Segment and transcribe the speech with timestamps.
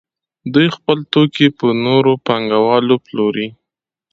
[0.53, 3.47] دوی خپل توکي په نورو پانګوالو پلوري